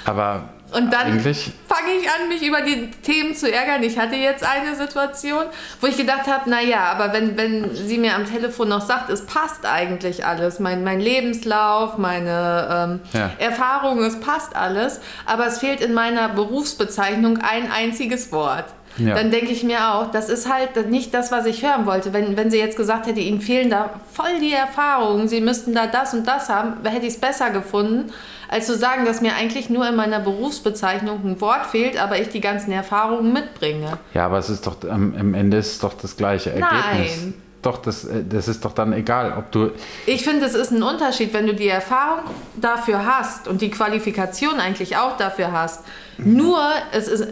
aber 0.04 0.48
Und 0.72 0.92
dann 0.92 1.18
fange 1.20 1.90
ich 2.00 2.08
an, 2.10 2.28
mich 2.28 2.42
über 2.42 2.60
die 2.60 2.90
Themen 3.02 3.34
zu 3.34 3.50
ärgern. 3.52 3.82
Ich 3.82 3.98
hatte 3.98 4.16
jetzt 4.16 4.44
eine 4.44 4.76
Situation, 4.76 5.44
wo 5.80 5.86
ich 5.86 5.96
gedacht 5.96 6.26
habe, 6.26 6.48
naja, 6.50 6.84
aber 6.92 7.12
wenn, 7.12 7.36
wenn 7.36 7.74
sie 7.74 7.98
mir 7.98 8.14
am 8.14 8.26
Telefon 8.30 8.68
noch 8.68 8.82
sagt, 8.82 9.10
es 9.10 9.24
passt 9.26 9.64
eigentlich 9.66 10.24
alles, 10.26 10.60
mein, 10.60 10.84
mein 10.84 11.00
Lebenslauf, 11.00 11.96
meine 11.98 12.68
ähm, 12.70 13.18
Ja. 13.18 13.30
Erfahrung, 13.38 14.02
es 14.02 14.20
passt 14.20 14.54
alles, 14.54 15.00
aber 15.26 15.46
es 15.46 15.58
fehlt 15.58 15.80
in 15.80 15.94
meiner 15.94 16.28
Berufsbezeichnung 16.28 17.38
ein 17.38 17.72
einziges 17.72 18.30
Wort. 18.30 18.66
Ja. 18.98 19.14
Dann 19.14 19.30
denke 19.30 19.52
ich 19.52 19.62
mir 19.62 19.94
auch, 19.94 20.10
das 20.10 20.28
ist 20.28 20.52
halt 20.52 20.90
nicht 20.90 21.14
das, 21.14 21.30
was 21.30 21.46
ich 21.46 21.62
hören 21.62 21.86
wollte. 21.86 22.12
Wenn, 22.12 22.36
wenn 22.36 22.50
sie 22.50 22.58
jetzt 22.58 22.76
gesagt 22.76 23.06
hätte, 23.06 23.20
ihnen 23.20 23.40
fehlen 23.40 23.70
da 23.70 24.00
voll 24.12 24.40
die 24.40 24.52
Erfahrungen, 24.52 25.28
sie 25.28 25.40
müssten 25.40 25.74
da 25.74 25.86
das 25.86 26.14
und 26.14 26.26
das 26.26 26.48
haben, 26.48 26.84
hätte 26.84 27.06
ich 27.06 27.14
es 27.14 27.20
besser 27.20 27.50
gefunden, 27.50 28.12
als 28.48 28.66
zu 28.66 28.76
sagen, 28.76 29.04
dass 29.04 29.20
mir 29.20 29.34
eigentlich 29.34 29.70
nur 29.70 29.88
in 29.88 29.96
meiner 29.96 30.20
Berufsbezeichnung 30.20 31.20
ein 31.24 31.40
Wort 31.40 31.66
fehlt, 31.66 32.00
aber 32.02 32.18
ich 32.20 32.28
die 32.28 32.40
ganzen 32.40 32.72
Erfahrungen 32.72 33.32
mitbringe. 33.32 33.98
ja, 34.14 34.26
aber 34.26 34.38
es 34.38 34.50
ist 34.50 34.66
doch, 34.66 34.76
am, 34.88 35.14
am 35.18 35.34
Ende 35.34 35.58
ist 35.58 35.72
es 35.72 35.78
doch 35.78 35.94
das 35.94 36.16
gleiche 36.16 36.50
Ergebnis. 36.50 37.22
Nein. 37.22 37.34
Doch, 37.60 37.78
das, 37.78 38.04
äh, 38.04 38.22
das 38.28 38.46
ist 38.46 38.64
doch 38.64 38.72
dann 38.72 38.92
egal, 38.92 39.34
ob 39.36 39.50
du, 39.50 39.72
Ich 40.06 40.22
finde, 40.22 40.46
es 40.46 40.54
ist 40.54 40.70
ein 40.70 40.82
Unterschied, 40.82 41.34
wenn 41.34 41.46
du 41.46 41.54
die 41.54 41.68
Erfahrung 41.68 42.24
dafür 42.56 43.04
hast 43.04 43.48
und 43.48 43.60
die 43.60 43.70
Qualifikation 43.70 44.60
eigentlich 44.60 44.96
auch 44.96 45.16
dafür 45.16 45.52
hast. 45.52 45.84
Nur 46.18 46.58
es 46.92 47.08
ist 47.08 47.26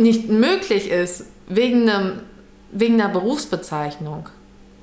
nicht 0.00 0.28
möglich 0.28 0.90
ist 0.90 1.26
wegen, 1.48 1.88
einem, 1.88 2.12
wegen 2.72 3.00
einer 3.00 3.12
Berufsbezeichnung. 3.12 4.28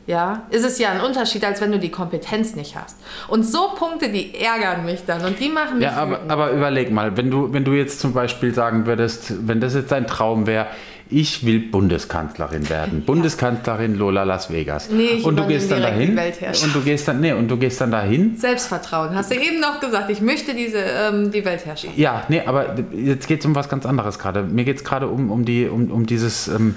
Ja, 0.05 0.43
ist 0.51 0.63
es 0.63 0.79
ja 0.79 0.91
ein 0.91 1.01
Unterschied, 1.01 1.43
als 1.43 1.59
wenn 1.59 1.73
du 1.73 1.79
die 1.79 1.91
Kompetenz 1.91 2.55
nicht 2.55 2.77
hast. 2.77 2.95
Und 3.27 3.43
so 3.43 3.71
Punkte, 3.75 4.07
die 4.07 4.39
ärgern 4.39 4.85
mich 4.85 5.03
dann 5.05 5.25
und 5.25 5.37
die 5.37 5.49
machen 5.49 5.79
mich 5.79 5.83
Ja, 5.83 5.97
aber, 5.97 6.21
aber 6.29 6.51
überleg 6.51 6.91
mal, 6.91 7.17
wenn 7.17 7.29
du, 7.29 7.51
wenn 7.51 7.65
du 7.65 7.73
jetzt 7.73 7.99
zum 7.99 8.13
Beispiel 8.13 8.53
sagen 8.53 8.85
würdest, 8.85 9.45
wenn 9.47 9.59
das 9.59 9.73
jetzt 9.73 9.91
dein 9.91 10.07
Traum 10.07 10.47
wäre, 10.47 10.67
ich 11.09 11.45
will 11.45 11.59
Bundeskanzlerin 11.59 12.69
werden. 12.69 13.03
Bundeskanzlerin 13.03 13.95
Lola 13.95 14.23
Las 14.23 14.51
Vegas. 14.51 14.89
Nee, 14.89 15.05
ich 15.17 15.25
und 15.25 15.37
du 15.37 15.47
gehst 15.47 15.71
dann 15.71 15.81
dahin. 15.81 16.17
Und 16.17 16.75
du 16.75 16.81
gehst 16.81 17.07
dann, 17.07 17.19
nee, 17.19 17.33
und 17.33 17.47
du 17.47 17.57
gehst 17.57 17.79
dann 17.81 17.91
dahin. 17.91 18.35
Selbstvertrauen. 18.37 19.15
Hast 19.15 19.31
du 19.31 19.35
eben 19.35 19.59
noch 19.59 19.79
gesagt, 19.79 20.09
ich 20.09 20.21
möchte 20.21 20.53
diese, 20.53 20.79
ähm, 20.79 21.31
die 21.31 21.43
Weltherrschaft. 21.45 21.97
Ja, 21.97 22.23
nee, 22.29 22.41
aber 22.45 22.75
jetzt 22.91 23.27
geht 23.27 23.39
es 23.39 23.45
um 23.45 23.55
was 23.55 23.69
ganz 23.69 23.85
anderes 23.85 24.19
gerade. 24.19 24.43
Mir 24.43 24.65
geht 24.65 24.77
es 24.77 24.83
gerade 24.83 25.07
um, 25.07 25.31
um, 25.31 25.45
die, 25.45 25.67
um, 25.67 25.91
um 25.91 26.05
dieses, 26.05 26.47
ähm, 26.47 26.75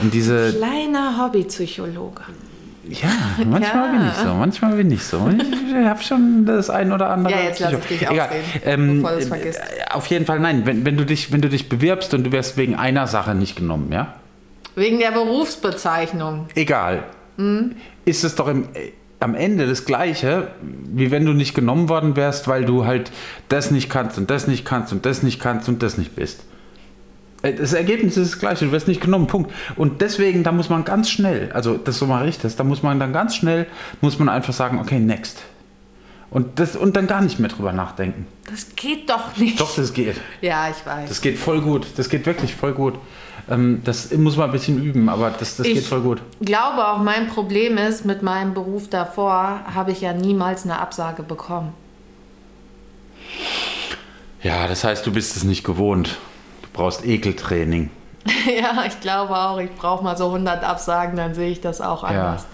um 0.00 0.10
diese 0.10 0.52
Kleiner 0.52 1.18
Hobbypsychologe. 1.22 2.22
Ja, 2.88 3.08
manchmal 3.46 3.86
Ja. 3.86 3.92
bin 3.92 4.08
ich 4.08 4.14
so, 4.14 4.34
manchmal 4.34 4.72
bin 4.74 4.90
ich 4.90 5.04
so. 5.04 5.30
Ich 5.68 5.74
habe 5.86 6.02
schon 6.02 6.44
das 6.46 6.68
ein 6.68 6.92
oder 6.92 7.10
andere. 7.10 7.32
Ja, 7.32 7.42
jetzt 7.44 7.60
lass 7.60 7.72
ich 7.74 7.78
dich 7.86 8.02
Egal. 8.02 8.28
ausreden, 8.28 8.44
Ähm, 8.64 9.02
bevor 9.02 9.10
du 9.16 9.22
es 9.22 9.28
vergisst. 9.28 9.60
äh, 9.60 9.92
Auf 9.92 10.06
jeden 10.06 10.26
Fall 10.26 10.40
nein. 10.40 10.62
Wenn, 10.66 10.84
wenn, 10.84 10.96
du 10.96 11.06
dich, 11.06 11.32
wenn 11.32 11.40
du 11.40 11.48
dich 11.48 11.68
bewirbst 11.68 12.12
und 12.14 12.24
du 12.24 12.32
wirst 12.32 12.56
wegen 12.56 12.74
einer 12.74 13.06
Sache 13.06 13.34
nicht 13.34 13.56
genommen, 13.56 13.92
ja? 13.92 14.14
Wegen 14.74 14.98
der 14.98 15.12
Berufsbezeichnung. 15.12 16.46
Egal. 16.54 17.04
Mhm. 17.36 17.76
Ist 18.04 18.24
es 18.24 18.34
doch 18.34 18.48
im, 18.48 18.64
äh, 18.74 18.90
am 19.20 19.34
Ende 19.36 19.68
das 19.68 19.84
Gleiche, 19.84 20.48
wie 20.60 21.10
wenn 21.12 21.24
du 21.24 21.32
nicht 21.32 21.54
genommen 21.54 21.88
worden 21.88 22.16
wärst, 22.16 22.48
weil 22.48 22.64
du 22.64 22.84
halt 22.84 23.12
das 23.48 23.70
nicht 23.70 23.88
kannst 23.90 24.18
und 24.18 24.28
das 24.30 24.48
nicht 24.48 24.64
kannst 24.64 24.92
und 24.92 25.06
das 25.06 25.22
nicht 25.22 25.40
kannst 25.40 25.68
und 25.68 25.82
das 25.82 25.98
nicht 25.98 26.16
bist. 26.16 26.42
Äh, 27.42 27.54
Das 27.54 27.72
Ergebnis 27.72 28.16
ist 28.16 28.32
das 28.32 28.40
gleiche, 28.40 28.66
du 28.66 28.72
wirst 28.72 28.88
nicht 28.88 29.00
genommen, 29.00 29.26
Punkt. 29.26 29.52
Und 29.76 30.00
deswegen, 30.00 30.42
da 30.42 30.52
muss 30.52 30.68
man 30.68 30.84
ganz 30.84 31.10
schnell, 31.10 31.50
also 31.52 31.76
das 31.76 31.98
so 31.98 32.06
mal 32.06 32.24
richtig, 32.24 32.56
da 32.56 32.64
muss 32.64 32.82
man 32.82 32.98
dann 33.00 33.12
ganz 33.12 33.36
schnell, 33.36 33.66
muss 34.00 34.18
man 34.18 34.28
einfach 34.28 34.52
sagen, 34.52 34.78
okay, 34.78 34.98
next. 34.98 35.42
Und, 36.30 36.58
das, 36.58 36.76
und 36.76 36.96
dann 36.96 37.06
gar 37.06 37.20
nicht 37.20 37.38
mehr 37.38 37.50
drüber 37.50 37.74
nachdenken. 37.74 38.26
Das 38.50 38.68
geht 38.74 39.10
doch 39.10 39.36
nicht. 39.36 39.60
Doch, 39.60 39.74
das 39.76 39.92
geht. 39.92 40.16
Ja, 40.40 40.70
ich 40.70 40.86
weiß. 40.86 41.06
Das 41.08 41.20
geht 41.20 41.36
voll 41.38 41.60
gut. 41.60 41.86
Das 41.96 42.08
geht 42.08 42.24
wirklich 42.24 42.54
voll 42.54 42.72
gut. 42.72 42.94
Ähm, 43.50 43.82
das 43.84 44.10
muss 44.12 44.38
man 44.38 44.46
ein 44.46 44.52
bisschen 44.52 44.82
üben, 44.82 45.10
aber 45.10 45.30
das, 45.30 45.56
das 45.56 45.66
ich 45.66 45.74
geht 45.74 45.84
voll 45.84 46.00
gut. 46.00 46.22
glaube 46.40 46.86
auch, 46.88 46.98
mein 47.02 47.28
Problem 47.28 47.76
ist, 47.76 48.06
mit 48.06 48.22
meinem 48.22 48.54
Beruf 48.54 48.88
davor 48.88 49.60
habe 49.74 49.90
ich 49.92 50.00
ja 50.00 50.14
niemals 50.14 50.64
eine 50.64 50.78
Absage 50.78 51.22
bekommen. 51.22 51.74
Ja, 54.42 54.66
das 54.66 54.84
heißt, 54.84 55.06
du 55.06 55.12
bist 55.12 55.36
es 55.36 55.44
nicht 55.44 55.64
gewohnt. 55.64 56.18
Brauchst 56.72 57.04
Ekeltraining. 57.04 57.90
ja, 58.46 58.84
ich 58.86 59.00
glaube 59.00 59.36
auch. 59.36 59.58
Ich 59.58 59.72
brauche 59.72 60.02
mal 60.04 60.16
so 60.16 60.26
100 60.26 60.64
Absagen, 60.64 61.16
dann 61.16 61.34
sehe 61.34 61.50
ich 61.50 61.60
das 61.60 61.80
auch 61.80 62.04
anders. 62.04 62.46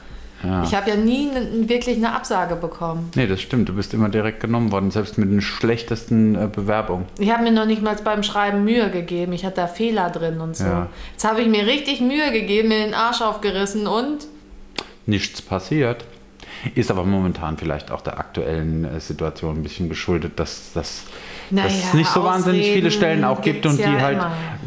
Ja. 0.43 0.63
Ich 0.63 0.73
habe 0.75 0.89
ja 0.91 0.97
nie 0.97 1.27
ne, 1.27 1.69
wirklich 1.69 1.97
eine 1.97 2.15
Absage 2.15 2.55
bekommen. 2.55 3.11
Nee, 3.17 3.27
das 3.27 3.41
stimmt. 3.41 3.69
Du 3.69 3.75
bist 3.75 3.93
immer 3.93 4.09
direkt 4.09 4.41
genommen 4.41 4.71
worden, 4.71 4.93
selbst 4.93 5.19
mit 5.19 5.31
den 5.31 5.41
schlechtesten 5.41 6.37
äh, 6.37 6.47
Bewerbungen. 6.47 7.07
Ich 7.19 7.33
habe 7.33 7.43
mir 7.43 7.51
noch 7.51 7.67
nicht 7.67 7.83
mal 7.83 7.97
beim 8.05 8.23
Schreiben 8.23 8.65
Mühe 8.65 8.89
gegeben. 8.91 9.33
Ich 9.33 9.45
hatte 9.45 9.57
da 9.57 9.67
Fehler 9.67 10.11
drin 10.11 10.41
und 10.41 10.57
so. 10.57 10.65
Ja. 10.65 10.87
Jetzt 11.11 11.25
habe 11.25 11.41
ich 11.41 11.49
mir 11.49 11.67
richtig 11.67 12.01
Mühe 12.01 12.31
gegeben, 12.31 12.69
mir 12.69 12.85
den 12.85 12.95
Arsch 12.95 13.21
aufgerissen 13.21 13.89
und 13.89 14.29
Nichts 15.09 15.41
passiert. 15.41 16.05
Ist 16.75 16.91
aber 16.91 17.05
momentan 17.05 17.57
vielleicht 17.57 17.91
auch 17.91 18.01
der 18.01 18.19
aktuellen 18.19 18.85
äh, 18.85 19.01
Situation 19.01 19.57
ein 19.57 19.63
bisschen 19.63 19.89
geschuldet, 19.89 20.39
dass, 20.39 20.73
dass, 20.73 21.05
Naja, 21.51 21.69
dass 21.69 21.85
es 21.85 21.95
nicht 21.95 22.11
so 22.11 22.25
wahnsinnig 22.25 22.71
viele 22.73 22.91
Stellen 22.91 23.25
auch 23.25 23.43
gibt 23.43 23.65
und 23.67 23.79
die 23.79 23.83
ja 23.83 24.01
halt, 24.01 24.21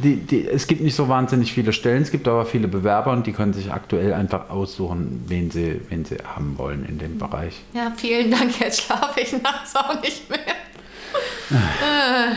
die, 0.04 0.16
die, 0.18 0.48
es 0.48 0.68
gibt 0.68 0.82
nicht 0.82 0.96
so 0.96 1.10
wahnsinnig 1.10 1.52
viele 1.52 1.74
Stellen, 1.74 2.02
es 2.02 2.12
gibt 2.12 2.28
aber 2.28 2.46
viele 2.46 2.68
Bewerber 2.68 3.12
und 3.12 3.28
die 3.28 3.34
können 3.34 3.54
sich 3.54 3.72
aktuell 3.72 4.14
einfach 4.14 4.50
aussuchen, 4.50 5.26
wen 5.28 5.52
sie, 5.52 5.82
wen 5.90 6.06
sie 6.06 6.18
haben 6.24 6.58
wollen 6.58 6.86
in 6.86 6.98
dem 6.98 7.18
Bereich. 7.18 7.62
ja, 7.74 7.92
vielen 7.96 8.32
Dank. 8.32 8.60
Jetzt 8.60 8.84
schlafe 8.84 9.20
ich 9.20 9.34
nachts 9.42 9.76
auch 9.76 10.02
nicht 10.02 10.30
mehr. 10.30 10.40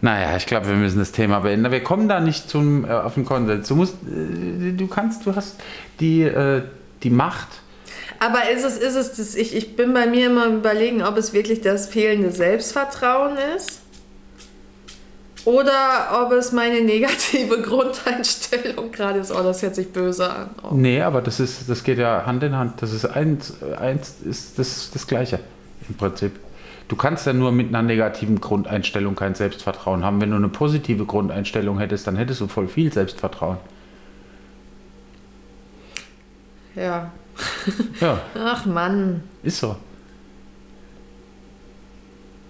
Naja, 0.00 0.36
ich 0.36 0.46
glaube, 0.46 0.68
wir 0.68 0.76
müssen 0.76 0.98
das 0.98 1.10
Thema 1.10 1.40
beenden. 1.40 1.70
Wir 1.72 1.82
kommen 1.82 2.08
da 2.08 2.20
nicht 2.20 2.48
zum, 2.48 2.84
äh, 2.84 2.92
auf 2.92 3.14
den 3.14 3.24
Konsens. 3.24 3.66
Du 3.66 3.74
musst, 3.74 3.96
äh, 4.04 4.72
du 4.72 4.86
kannst, 4.86 5.26
du 5.26 5.34
hast 5.34 5.60
die, 5.98 6.22
äh, 6.22 6.62
die 7.02 7.10
Macht. 7.10 7.48
Aber 8.20 8.50
ist 8.50 8.64
es, 8.64 8.78
ist 8.78 8.96
es 8.96 9.12
das, 9.12 9.34
ich, 9.34 9.54
ich 9.54 9.76
bin 9.76 9.94
bei 9.94 10.06
mir 10.06 10.26
immer 10.26 10.46
überlegen, 10.46 11.02
ob 11.02 11.16
es 11.16 11.32
wirklich 11.32 11.60
das 11.60 11.88
fehlende 11.88 12.32
Selbstvertrauen 12.32 13.36
ist 13.56 13.80
oder 15.44 16.22
ob 16.24 16.32
es 16.32 16.52
meine 16.52 16.80
negative 16.82 17.62
Grundeinstellung 17.62 18.90
gerade 18.90 19.20
ist. 19.20 19.30
Oh, 19.30 19.42
das 19.42 19.62
hört 19.62 19.76
sich 19.76 19.92
böse 19.92 20.30
an. 20.30 20.50
Oh. 20.62 20.74
Nee, 20.74 21.00
aber 21.00 21.22
das 21.22 21.38
ist, 21.38 21.68
das 21.68 21.84
geht 21.84 21.98
ja 21.98 22.26
Hand 22.26 22.42
in 22.42 22.56
Hand. 22.56 22.82
Das 22.82 22.92
ist 22.92 23.04
eins, 23.04 23.54
eins 23.78 24.16
ist 24.24 24.58
das, 24.58 24.90
das 24.92 25.06
Gleiche 25.06 25.38
im 25.88 25.94
Prinzip. 25.94 26.32
Du 26.88 26.96
kannst 26.96 27.26
ja 27.26 27.32
nur 27.32 27.52
mit 27.52 27.68
einer 27.68 27.82
negativen 27.82 28.40
Grundeinstellung 28.40 29.14
kein 29.14 29.34
Selbstvertrauen 29.34 30.04
haben. 30.04 30.20
Wenn 30.20 30.30
du 30.30 30.36
eine 30.36 30.48
positive 30.48 31.04
Grundeinstellung 31.04 31.78
hättest, 31.78 32.06
dann 32.06 32.16
hättest 32.16 32.40
du 32.40 32.48
voll 32.48 32.66
viel 32.66 32.92
Selbstvertrauen. 32.92 33.58
Ja. 36.74 37.12
Ja, 38.00 38.20
Ach 38.36 38.64
Mann. 38.66 39.22
ist 39.42 39.58
so. 39.58 39.76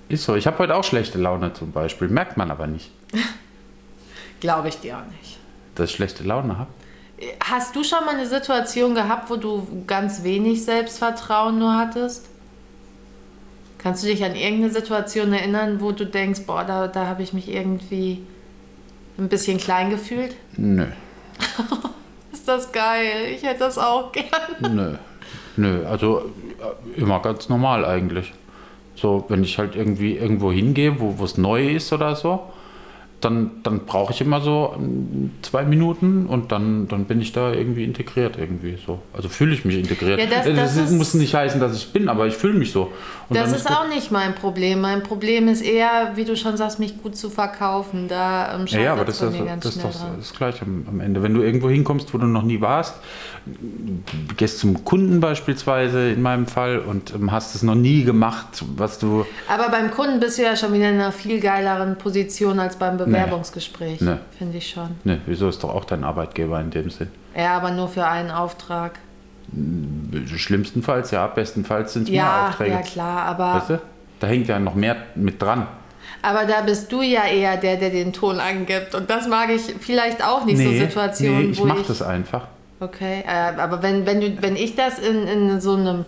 Ist 0.09 0.25
so. 0.25 0.35
Ich 0.37 0.47
habe 0.47 0.59
heute 0.59 0.75
auch 0.75 0.85
schlechte 0.85 1.19
Laune 1.19 1.53
zum 1.53 1.73
Beispiel. 1.73 2.09
Merkt 2.09 2.37
man 2.37 2.51
aber 2.51 2.67
nicht, 2.67 2.91
Glaube 4.41 4.69
ich 4.69 4.79
dir 4.79 4.99
auch 4.99 5.07
nicht. 5.21 5.39
dass 5.75 5.91
ich 5.91 5.97
schlechte 5.97 6.25
Laune 6.25 6.59
habe. 6.59 6.71
Hast 7.45 7.75
du 7.75 7.83
schon 7.83 8.05
mal 8.05 8.15
eine 8.15 8.27
Situation 8.27 8.95
gehabt, 8.95 9.29
wo 9.29 9.37
du 9.37 9.67
ganz 9.87 10.23
wenig 10.23 10.65
Selbstvertrauen 10.65 11.59
nur 11.59 11.77
hattest? 11.77 12.27
Kannst 13.79 14.03
du 14.03 14.07
dich 14.09 14.25
an 14.25 14.35
irgendeine 14.37 14.73
Situation 14.73 15.33
erinnern, 15.33 15.81
wo 15.81 15.93
du 15.93 16.05
denkst, 16.07 16.43
boah, 16.47 16.65
da, 16.65 16.87
da 16.89 17.07
habe 17.07 17.23
ich 17.23 17.33
mich 17.33 17.49
irgendwie 17.49 18.23
ein 19.19 19.29
bisschen 19.29 19.59
klein 19.59 19.91
gefühlt? 19.91 20.35
Nö. 20.57 20.87
Ist 22.49 22.65
das 22.65 22.73
geil? 22.73 23.27
Ich 23.37 23.43
hätte 23.43 23.59
das 23.59 23.77
auch 23.77 24.11
gern. 24.13 24.75
Nö. 24.75 24.95
Nö, 25.59 25.85
also 25.85 26.31
äh, 26.97 26.99
immer 26.99 27.21
ganz 27.21 27.51
normal 27.51 27.85
eigentlich. 27.85 28.33
So, 28.95 29.27
wenn 29.29 29.45
ich 29.45 29.59
halt 29.59 29.77
irgendwie 29.77 30.17
irgendwo 30.17 30.51
hingehe, 30.51 30.99
wo 30.99 31.23
es 31.23 31.37
neu 31.37 31.75
ist 31.75 31.93
oder 31.93 32.17
so, 32.17 32.41
dann, 33.21 33.51
dann 33.65 33.81
brauche 33.81 34.13
ich 34.13 34.21
immer 34.21 34.41
so 34.41 34.75
ähm, 34.77 35.31
zwei 35.43 35.65
Minuten 35.65 36.27
und 36.27 36.53
dann, 36.53 36.87
dann 36.89 37.05
bin 37.07 37.21
ich 37.21 37.33
da 37.33 37.53
irgendwie 37.53 37.85
integriert 37.85 38.37
irgendwie 38.39 38.79
so. 38.87 39.01
Also 39.13 39.29
fühle 39.29 39.55
ich 39.55 39.65
mich 39.65 39.77
integriert. 39.77 40.21
Ja, 40.21 40.27
das- 40.27 40.47
Äh, 40.47 40.55
das 40.55 40.77
ist- 40.77 40.93
muss 40.93 41.15
nicht 41.15 41.35
heißen, 41.35 41.61
dass 41.61 41.77
ich 41.77 41.93
bin, 41.93 42.09
aber 42.09 42.27
ich 42.27 42.35
fühle 42.35 42.55
mich 42.55 42.71
so. 42.73 42.93
Und 43.29 43.37
Das 43.37 43.53
ist 43.53 43.69
auch 43.71 43.89
nicht 43.89 44.11
mein 44.11 44.35
Problem. 44.35 44.81
Mein 44.81 45.03
Problem 45.03 45.49
ist 45.49 45.61
eher, 45.63 46.13
wie 46.15 46.25
du 46.25 46.37
schon 46.37 46.57
sagst, 46.57 46.79
mich 46.79 47.03
gut 47.03 47.17
zu 47.17 47.29
verkaufen. 47.29 48.07
Da 48.09 48.55
ähm, 48.55 48.67
Ja, 48.69 48.81
ja, 48.81 48.93
aber 48.93 49.05
das 49.05 49.21
ganz 49.21 49.65
das 49.65 49.77
ist 49.77 49.85
doch 49.85 49.91
das 50.17 50.33
Gleiche 50.35 50.65
am, 50.65 50.85
am 50.89 51.01
Ende. 51.01 51.23
Wenn 51.23 51.35
du 51.35 51.43
irgendwo 51.43 51.69
hinkommst, 51.69 52.15
wo 52.15 52.19
du 52.19 52.27
noch 52.27 52.43
nie 52.45 52.61
warst, 52.61 52.95
gehst 54.37 54.61
zum 54.61 54.85
Kunden 54.85 55.21
beispielsweise 55.21 56.11
in 56.11 56.23
meinem 56.23 56.47
Fall 56.47 56.79
und 56.79 57.15
ähm, 57.15 57.33
hast 57.33 57.55
es 57.55 57.63
noch 57.63 57.75
nie 57.75 58.05
gemacht, 58.05 58.63
was 58.77 58.99
du. 58.99 59.27
Aber 59.49 59.69
beim 59.71 59.91
Kunden 59.91 60.21
bist 60.21 60.39
du 60.39 60.43
ja 60.43 60.57
schon 60.57 60.73
wieder 60.73 60.89
in 60.89 60.95
einer 60.97 61.13
viel 61.13 61.41
geileren 61.41 61.97
Position 61.97 62.59
als 62.61 62.77
beim 62.77 62.99
Bewerbungsgespräch. 63.13 64.01
Nee. 64.01 64.17
Finde 64.39 64.59
ich 64.59 64.71
schon. 64.71 64.91
Ne, 65.05 65.21
wieso 65.27 65.49
ist 65.49 65.63
doch 65.63 65.75
auch 65.75 65.85
dein 65.85 66.05
Arbeitgeber 66.05 66.61
in 66.61 66.71
dem 66.71 66.91
Sinn? 66.91 67.09
Ja, 67.37 67.57
aber 67.57 67.71
nur 67.71 67.89
für 67.89 68.07
einen 68.07 68.31
Auftrag. 68.31 68.99
Schlimmstenfalls, 70.37 71.11
ja, 71.11 71.27
bestenfalls 71.27 71.93
sind 71.93 72.05
es 72.05 72.11
mehr 72.11 72.23
Ja, 72.23 72.49
Aufträge. 72.49 72.71
ja 72.73 72.83
klar, 72.83 73.23
aber, 73.23 73.55
Weißt 73.55 73.71
du? 73.71 73.81
Da 74.21 74.27
hängt 74.27 74.49
ja 74.49 74.59
noch 74.59 74.75
mehr 74.75 74.97
mit 75.15 75.41
dran. 75.41 75.67
aber 76.23 76.45
da 76.45 76.63
bist 76.63 76.91
du 76.91 77.03
ja 77.03 77.25
eher 77.27 77.57
der, 77.57 77.77
der 77.77 77.91
den 77.91 78.13
Ton 78.13 78.41
angibt. 78.41 78.95
Und 78.95 79.09
das 79.09 79.29
mag 79.29 79.51
ich 79.51 79.63
vielleicht 79.81 80.25
auch 80.25 80.45
nicht, 80.45 80.59
so 80.59 80.71
Situationen, 80.71 81.47
nee, 81.47 81.51
ich 81.53 81.61
wo 81.61 81.65
mach 81.67 81.81
ich... 81.81 81.87
das 81.87 82.03
einfach. 82.03 82.49
Okay, 82.81 83.25
äh, 83.27 83.61
aber 83.61 83.83
wenn, 83.83 84.07
wenn, 84.07 84.21
du, 84.21 84.43
wenn 84.43 84.55
ich 84.57 84.77
das 84.77 84.99
in, 84.99 85.27
in 85.27 85.61
so 85.61 85.75
einem 85.75 86.05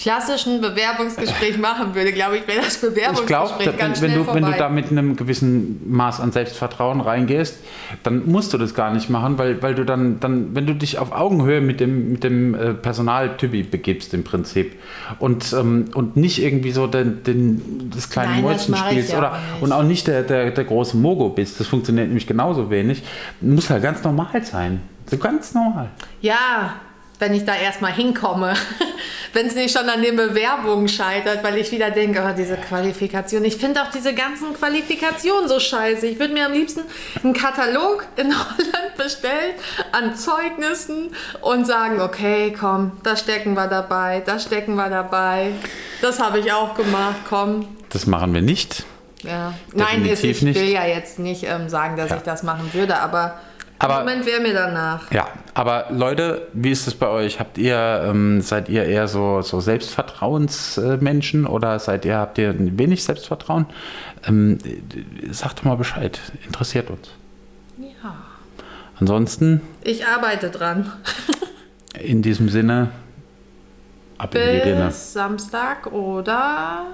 klassischen 0.00 0.62
Bewerbungsgespräch 0.62 1.58
machen 1.58 1.94
würde, 1.94 2.12
glaube 2.12 2.38
ich, 2.38 2.48
wäre 2.48 2.62
das 2.62 2.76
Ich 2.76 2.80
Bewerbungsgespräch 2.80 3.66
wenn, 3.66 3.76
ganz 3.76 4.00
wenn, 4.00 4.10
schnell 4.10 4.24
du, 4.24 4.32
wenn 4.32 4.42
vorbei. 4.42 4.52
du 4.52 4.58
da 4.58 4.68
mit 4.70 4.90
einem 4.90 5.16
gewissen 5.16 5.92
Maß 5.92 6.20
an 6.20 6.32
Selbstvertrauen 6.32 7.02
reingehst, 7.02 7.58
dann 8.02 8.26
musst 8.26 8.54
du 8.54 8.58
das 8.58 8.74
gar 8.74 8.92
nicht 8.94 9.10
machen, 9.10 9.36
weil, 9.36 9.62
weil 9.62 9.74
du 9.74 9.84
dann, 9.84 10.18
dann, 10.18 10.54
wenn 10.54 10.66
du 10.66 10.74
dich 10.74 10.98
auf 10.98 11.12
Augenhöhe 11.12 11.60
mit 11.60 11.80
dem, 11.80 12.12
mit 12.12 12.24
dem 12.24 12.54
äh, 12.54 12.72
Personaltypi 12.72 13.62
begibst 13.62 14.14
im 14.14 14.24
Prinzip 14.24 14.72
und, 15.18 15.52
ähm, 15.52 15.90
und 15.94 16.16
nicht 16.16 16.42
irgendwie 16.42 16.72
so 16.72 16.86
den, 16.86 17.22
den, 17.22 17.90
das 17.94 18.08
kleine 18.08 18.40
Mäuschen 18.40 18.74
ich 18.74 18.80
spielst 18.80 19.12
ja 19.12 19.18
oder, 19.18 19.30
nicht. 19.32 19.62
und 19.62 19.72
auch 19.72 19.82
nicht 19.82 20.06
der, 20.06 20.22
der, 20.22 20.50
der 20.50 20.64
große 20.64 20.96
Mogo 20.96 21.28
bist, 21.28 21.60
das 21.60 21.66
funktioniert 21.66 22.06
nämlich 22.08 22.26
genauso 22.26 22.70
wenig, 22.70 23.02
muss 23.42 23.68
halt 23.68 23.82
ganz 23.82 24.02
normal 24.02 24.42
sein. 24.44 24.80
So 25.10 25.18
ganz 25.18 25.52
normal. 25.54 25.88
Ja, 26.22 26.74
wenn 27.20 27.32
ich 27.34 27.44
da 27.44 27.54
erstmal 27.54 27.92
hinkomme. 27.92 28.54
wenn 29.32 29.46
es 29.46 29.54
nicht 29.54 29.76
schon 29.78 29.88
an 29.88 30.02
den 30.02 30.16
Bewerbungen 30.16 30.88
scheitert, 30.88 31.44
weil 31.44 31.56
ich 31.56 31.70
wieder 31.70 31.90
denke, 31.92 32.20
oh, 32.28 32.34
diese 32.36 32.56
Qualifikation. 32.56 33.44
Ich 33.44 33.56
finde 33.56 33.80
auch 33.82 33.90
diese 33.92 34.12
ganzen 34.12 34.54
Qualifikationen 34.54 35.48
so 35.48 35.60
scheiße. 35.60 36.06
Ich 36.08 36.18
würde 36.18 36.34
mir 36.34 36.46
am 36.46 36.52
liebsten 36.52 36.80
einen 37.22 37.32
Katalog 37.32 38.06
in 38.16 38.34
Holland 38.34 38.96
bestellen 38.96 39.54
an 39.92 40.16
Zeugnissen 40.16 41.14
und 41.42 41.64
sagen, 41.64 42.00
okay, 42.00 42.52
komm, 42.58 42.92
das 43.04 43.20
stecken 43.20 43.54
wir 43.54 43.68
dabei, 43.68 44.20
das 44.26 44.42
stecken 44.42 44.74
wir 44.74 44.88
dabei. 44.88 45.52
Das 46.02 46.18
habe 46.18 46.40
ich 46.40 46.52
auch 46.52 46.74
gemacht, 46.74 47.16
komm. 47.28 47.68
Das 47.90 48.06
machen 48.06 48.34
wir 48.34 48.42
nicht. 48.42 48.84
Ja. 49.22 49.52
Nein, 49.74 50.04
ist, 50.06 50.22
Definitiv 50.22 50.36
ich 50.38 50.42
nicht. 50.42 50.60
will 50.60 50.70
ja 50.70 50.86
jetzt 50.86 51.18
nicht 51.18 51.44
ähm, 51.44 51.68
sagen, 51.68 51.96
dass 51.96 52.10
Ja. 52.10 52.16
ich 52.16 52.22
das 52.22 52.42
machen 52.42 52.70
würde, 52.72 52.98
aber, 52.98 53.38
Aber- 53.80 54.00
im 54.00 54.06
Moment 54.06 54.26
wäre 54.26 54.40
mir 54.40 54.52
danach. 54.54 55.10
Ja, 55.10 55.28
aber 55.54 55.86
Leute, 55.90 56.48
wie 56.52 56.70
ist 56.70 56.86
es 56.86 56.94
bei 56.94 57.08
euch? 57.08 57.40
Habt 57.40 57.56
ihr, 57.58 58.04
ähm, 58.06 58.40
seid 58.42 58.68
ihr 58.68 58.84
eher 58.84 59.08
so, 59.08 59.40
so 59.42 59.60
Selbstvertrauensmenschen 59.60 61.46
oder 61.46 61.78
seid 61.78 62.04
ihr, 62.04 62.16
habt 62.18 62.38
ihr 62.38 62.54
wenig 62.78 63.02
Selbstvertrauen? 63.04 63.66
Ähm, 64.26 64.58
äh, 64.64 65.32
sagt 65.32 65.60
doch 65.60 65.64
mal 65.64 65.76
Bescheid, 65.76 66.20
interessiert 66.46 66.90
uns. 66.90 67.10
Ja. 67.78 68.14
Ansonsten, 68.98 69.62
Ich 69.82 70.06
arbeite 70.06 70.50
dran. 70.50 70.92
in 71.98 72.20
diesem 72.22 72.48
Sinne, 72.50 72.90
ab 74.18 74.34
in 74.34 74.40
die 74.42 74.58
Rinne. 74.58 74.86
Bis 74.86 75.12
Samstag 75.14 75.86
oder? 75.90 76.84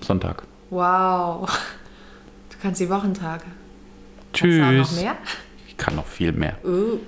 Sonntag. 0.00 0.42
Wow. 0.70 1.50
Du 2.50 2.56
kannst 2.62 2.80
die 2.80 2.88
Wochentage. 2.88 3.44
Kannst 4.32 4.56
du 4.56 4.62
auch 4.66 4.70
noch 4.72 4.88
Tschüss. 4.88 5.02
mehr? 5.02 5.16
Ich 5.72 5.78
kann 5.78 5.96
noch 5.96 6.06
viel 6.06 6.32
mehr. 6.32 6.58
Uh. 6.62 6.98